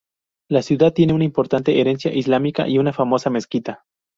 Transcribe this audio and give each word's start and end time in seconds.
La 0.49 0.63
ciudad 0.63 0.93
tiene 0.93 1.13
una 1.13 1.25
importante 1.25 1.79
herencia 1.79 2.11
islámica 2.11 2.67
y 2.67 2.79
una 2.79 2.91
famosa 2.91 3.29
mezquita. 3.29 3.83